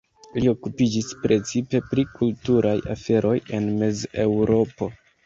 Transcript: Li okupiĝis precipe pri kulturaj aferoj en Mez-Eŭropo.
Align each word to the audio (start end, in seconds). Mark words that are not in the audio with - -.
Li 0.35 0.47
okupiĝis 0.51 1.09
precipe 1.25 1.81
pri 1.91 2.05
kulturaj 2.21 2.71
aferoj 2.95 3.35
en 3.59 3.69
Mez-Eŭropo. 3.83 4.89